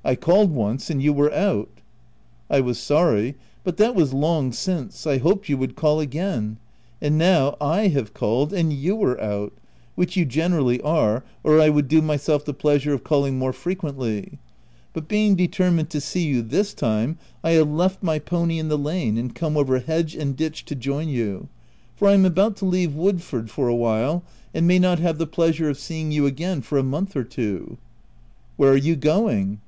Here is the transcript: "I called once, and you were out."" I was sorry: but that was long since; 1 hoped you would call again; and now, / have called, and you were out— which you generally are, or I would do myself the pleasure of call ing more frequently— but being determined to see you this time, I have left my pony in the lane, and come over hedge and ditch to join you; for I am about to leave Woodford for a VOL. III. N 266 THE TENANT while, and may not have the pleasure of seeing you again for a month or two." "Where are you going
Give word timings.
"I 0.10 0.14
called 0.16 0.50
once, 0.50 0.88
and 0.90 1.00
you 1.02 1.12
were 1.12 1.32
out."" 1.32 1.68
I 2.50 2.60
was 2.62 2.78
sorry: 2.78 3.36
but 3.62 3.76
that 3.76 3.94
was 3.94 4.14
long 4.14 4.50
since; 4.50 5.04
1 5.04 5.20
hoped 5.20 5.48
you 5.48 5.58
would 5.58 5.76
call 5.76 6.00
again; 6.00 6.56
and 7.02 7.18
now, 7.18 7.54
/ 7.60 7.60
have 7.60 8.14
called, 8.14 8.52
and 8.52 8.72
you 8.72 8.96
were 8.96 9.20
out— 9.20 9.52
which 9.96 10.16
you 10.16 10.24
generally 10.24 10.80
are, 10.80 11.22
or 11.44 11.60
I 11.60 11.68
would 11.68 11.86
do 11.86 12.00
myself 12.02 12.44
the 12.44 12.54
pleasure 12.54 12.94
of 12.94 13.04
call 13.04 13.26
ing 13.26 13.38
more 13.38 13.52
frequently— 13.52 14.38
but 14.94 15.06
being 15.06 15.36
determined 15.36 15.90
to 15.90 16.00
see 16.00 16.26
you 16.26 16.42
this 16.42 16.72
time, 16.74 17.18
I 17.44 17.50
have 17.52 17.68
left 17.70 18.02
my 18.02 18.18
pony 18.18 18.58
in 18.58 18.68
the 18.68 18.78
lane, 18.78 19.18
and 19.18 19.34
come 19.34 19.56
over 19.56 19.78
hedge 19.78 20.16
and 20.16 20.34
ditch 20.34 20.64
to 20.64 20.74
join 20.74 21.08
you; 21.08 21.48
for 21.94 22.08
I 22.08 22.14
am 22.14 22.24
about 22.24 22.56
to 22.56 22.64
leave 22.64 22.96
Woodford 22.96 23.48
for 23.50 23.68
a 23.68 23.76
VOL. 23.76 23.84
III. 23.84 24.22
N 24.54 24.66
266 24.66 24.66
THE 24.66 24.66
TENANT 24.66 24.66
while, 24.66 24.66
and 24.66 24.66
may 24.66 24.78
not 24.78 24.98
have 24.98 25.18
the 25.18 25.32
pleasure 25.32 25.68
of 25.68 25.78
seeing 25.78 26.10
you 26.10 26.26
again 26.26 26.62
for 26.62 26.78
a 26.78 26.82
month 26.82 27.14
or 27.14 27.22
two." 27.22 27.76
"Where 28.56 28.72
are 28.72 28.76
you 28.76 28.96
going 28.96 29.58